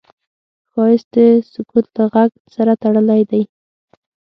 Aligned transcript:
ښایست 0.71 1.07
د 1.15 1.17
سکوت 1.51 1.85
له 1.95 2.03
غږ 2.13 2.31
سره 2.55 2.73
تړلی 2.83 3.21
دی 3.31 3.41